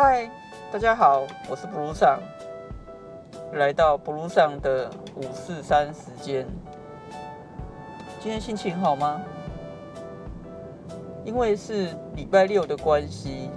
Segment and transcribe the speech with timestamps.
[0.00, 0.30] 嗨，
[0.70, 2.20] 大家好，我是布鲁上，
[3.54, 6.46] 来到布鲁上的五四三时间。
[8.20, 9.20] 今天心情好吗？
[11.24, 13.50] 因为是礼拜六的关系，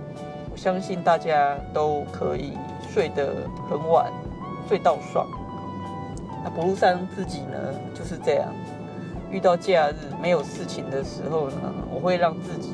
[0.52, 2.58] 我相信大家都可以
[2.92, 4.12] 睡得很晚，
[4.68, 5.28] 睡到爽。
[6.44, 7.56] 那布鲁上自己呢，
[7.94, 8.52] 就是这样，
[9.30, 12.74] 遇到假日没有事情的时候呢，我会让自己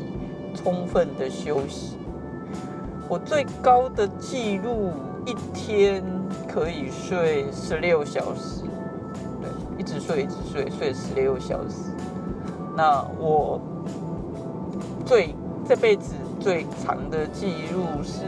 [0.55, 1.97] 充分的休息。
[3.09, 4.91] 我最高的记录
[5.25, 6.03] 一天
[6.47, 8.63] 可以睡十六小时，
[9.41, 11.91] 对，一直睡一直睡，睡十六小时。
[12.75, 13.61] 那我
[15.05, 15.33] 最
[15.65, 18.23] 这辈子最长的记录是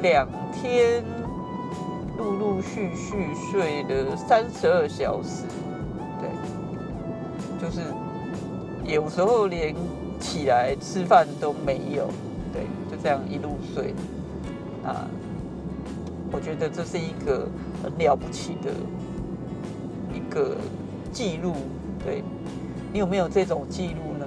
[0.00, 1.04] 两天
[2.16, 5.44] 陆陆续续睡了三十二小时，
[6.18, 6.30] 对，
[7.60, 7.82] 就是
[8.84, 9.74] 有时候连
[10.18, 12.08] 起来吃饭都没有。
[12.56, 13.92] 对，就这样一路睡，
[14.82, 15.06] 啊，
[16.32, 17.46] 我觉得这是一个
[17.82, 18.70] 很了不起的
[20.14, 20.56] 一个
[21.12, 21.52] 记录。
[22.02, 22.24] 对，
[22.94, 24.26] 你有没有这种记录呢？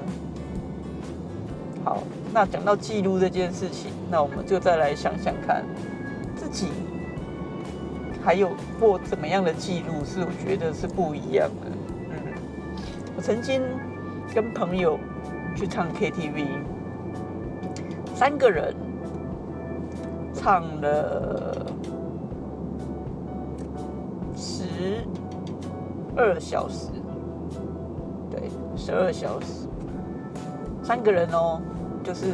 [1.83, 5.65] 好，那讲到记录这件事情，那我们就再来想想看，
[6.35, 6.67] 自己
[8.23, 11.71] 还有过怎么样的记录是我觉得是不一样的。
[12.11, 12.15] 嗯，
[13.17, 13.59] 我曾经
[14.35, 14.99] 跟朋友
[15.55, 16.45] 去唱 KTV。
[18.19, 18.75] 三个人
[20.33, 21.55] 唱了
[24.35, 24.65] 十
[26.17, 26.87] 二小时，
[28.29, 28.41] 对，
[28.75, 29.69] 十二小时，
[30.83, 31.61] 三个人哦，
[32.03, 32.33] 就是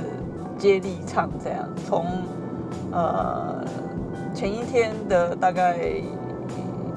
[0.58, 2.04] 接力唱这样，从
[2.92, 3.64] 呃
[4.34, 6.02] 前一天的大概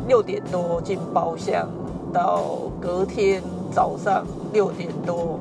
[0.06, 1.68] 六点多进包厢，
[2.10, 2.42] 到
[2.80, 5.38] 隔天早上六点多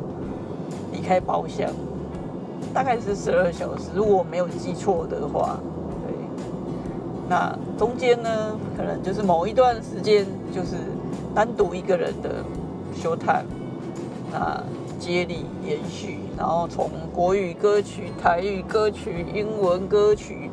[0.92, 1.70] 离开包厢。
[2.74, 5.60] 大概是十二小时，如果没有记错的话，
[6.06, 6.14] 对。
[7.30, 10.76] 那中间呢，可能就是某一段时间，就是
[11.34, 12.44] 单独一个人的
[12.96, 13.46] 休谈，
[14.32, 14.64] 那
[15.00, 20.50] 接力延续，然后从国语歌曲、台语歌曲、英文歌曲，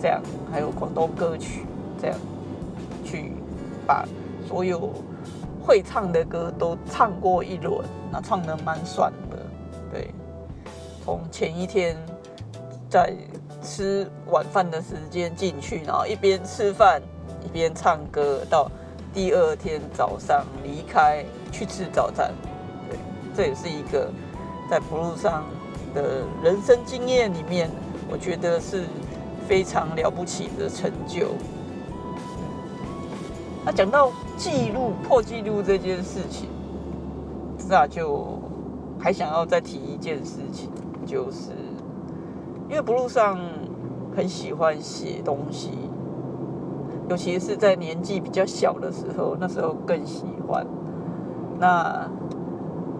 [0.00, 0.20] 这样，
[0.52, 1.62] 还有广东歌曲，
[2.00, 2.16] 这样
[3.04, 3.32] 去
[3.86, 4.06] 把
[4.46, 4.90] 所有
[5.60, 9.38] 会唱的歌都唱过一轮，那唱的蛮爽的，
[9.92, 10.10] 对。
[11.08, 11.96] 从前一天
[12.90, 13.14] 在
[13.62, 17.00] 吃晚饭的时间进去，然后一边吃饭
[17.42, 18.70] 一边唱歌，到
[19.14, 22.30] 第二天早上离开去吃早餐。
[22.90, 22.98] 对，
[23.34, 24.12] 这也是一个
[24.70, 25.46] 在不路上
[25.94, 27.70] 的人生经验里面，
[28.10, 28.84] 我觉得是
[29.48, 31.28] 非常了不起的成就。
[33.64, 36.50] 那讲到记录破记录这件事情，
[37.66, 38.38] 那就
[39.00, 40.70] 还想要再提一件事情。
[41.08, 41.52] 就是
[42.68, 43.38] 因为不路上
[44.14, 45.70] 很喜欢写东西，
[47.08, 50.66] 尤其是在年纪比较小的时候，那时候更喜欢。
[51.58, 52.06] 那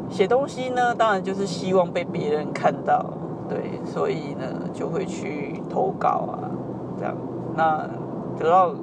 [0.08, 3.04] 写东西呢，当然就是希望被别人看到，
[3.46, 6.48] 对，所以呢就会去投稿啊，
[6.98, 7.14] 这样。
[7.54, 7.86] 那
[8.38, 8.74] 得到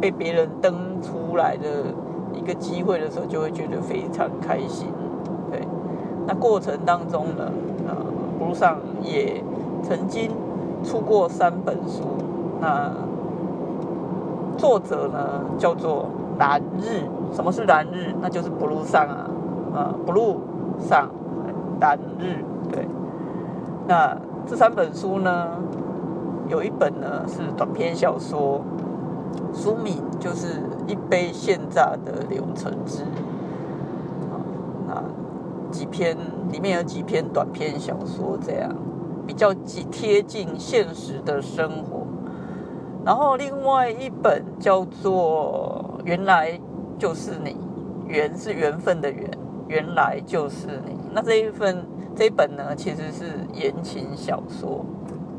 [0.00, 1.68] 被别人登出来的
[2.34, 4.88] 一个机会的时候，就会觉得非常开心，
[5.48, 5.60] 对。
[6.26, 7.44] 那过程当中呢，
[7.86, 7.94] 啊。
[8.42, 9.42] 路上也
[9.82, 10.30] 曾经
[10.82, 12.02] 出过三本书，
[12.60, 12.90] 那
[14.56, 16.06] 作者呢叫做
[16.38, 17.04] 蓝日。
[17.32, 18.14] 什么是蓝日？
[18.20, 19.30] 那就是 blue 上啊，
[19.74, 20.36] 啊 blue
[20.78, 21.08] 上
[21.80, 22.44] 蓝日。
[22.70, 22.86] 对，
[23.86, 24.16] 那
[24.46, 25.48] 这三本书呢，
[26.48, 28.60] 有一本呢是短篇小说，
[29.54, 30.46] 书名就是
[30.86, 33.04] 《一杯现榨的柳橙汁》。
[35.72, 36.16] 几篇
[36.52, 38.70] 里面有几篇短篇小说，这样
[39.26, 39.52] 比较
[39.90, 42.06] 贴近现实的生活。
[43.04, 46.60] 然后另外一本叫做《原来
[46.98, 47.50] 就是你》，
[48.06, 49.30] 缘是缘分的缘，
[49.66, 50.94] 原来就是你。
[51.12, 51.84] 那这一份
[52.14, 54.84] 这一本呢，其实是言情小说，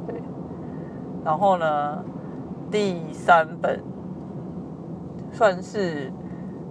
[0.07, 0.19] 对。
[1.24, 2.03] 然后呢，
[2.71, 3.79] 第三本
[5.31, 6.12] 算是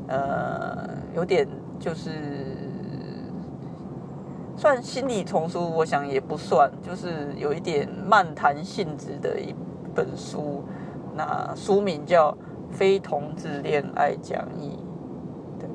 [0.09, 1.49] 呃有点
[1.79, 2.11] 就是。
[4.63, 9.53] 算心理丛书，我想也不算，就是有一点漫谈性质的一
[9.93, 10.63] 本书。
[11.17, 12.31] 那书名叫
[12.71, 14.79] 《非同志恋爱讲义》，
[15.61, 15.69] 对。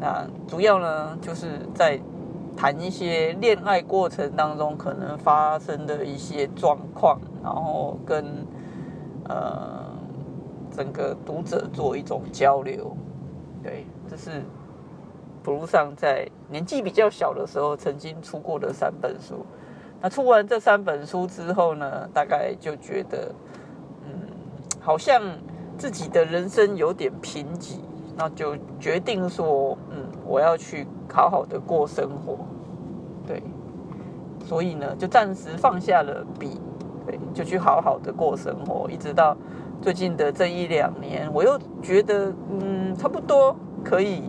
[0.00, 2.00] 那主要呢，就是在
[2.56, 8.24] 谈一些恋爱过程当中可能发生的一些状况，然后跟
[9.28, 9.84] 呃
[10.74, 12.96] 整个读者做一种交流。
[13.62, 14.42] 对，这是。
[15.44, 19.44] 不如上在年纪比较小的时候曾经出过的三本书，
[20.00, 23.30] 那出完这三本书之后呢，大概就觉得，
[24.06, 24.10] 嗯，
[24.80, 25.22] 好像
[25.76, 27.74] 自己的人生有点贫瘠，
[28.16, 32.38] 那就决定说，嗯，我要去好好的过生活，
[33.26, 33.42] 对，
[34.46, 36.58] 所以呢，就暂时放下了笔，
[37.06, 39.36] 对，就去好好的过生活，一直到
[39.82, 43.54] 最近的这一两年，我又觉得，嗯，差不多
[43.84, 44.22] 可以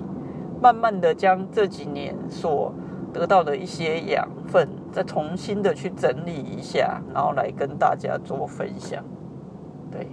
[0.65, 2.73] 慢慢的将这几年所
[3.13, 9.03] 得到的一些养分，再重新的去整理一下，然后来跟大家做分享。
[9.91, 10.07] 对，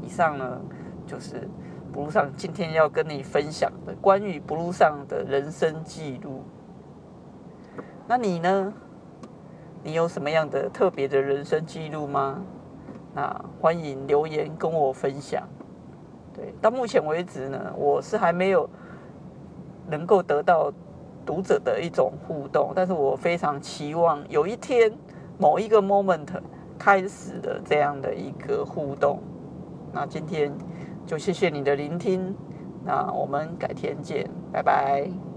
[0.00, 0.58] 以上呢
[1.06, 1.46] 就是
[1.92, 6.44] 不路上今天要跟你分享的关于不路上的人生记录。
[8.08, 8.72] 那你呢？
[9.82, 12.42] 你有什么样的特别的人生记录吗？
[13.14, 15.46] 那欢迎留言跟我分享。
[16.32, 18.66] 对，到目前为止呢，我是还没有
[19.90, 20.72] 能够得到。
[21.26, 24.90] 读者的一种互动，但是我非常期望有一天
[25.38, 26.26] 某一个 moment
[26.78, 29.20] 开始的这样的一个互动。
[29.92, 30.50] 那今天
[31.06, 32.34] 就谢谢你的聆听，
[32.84, 35.29] 那我们改天见，拜拜。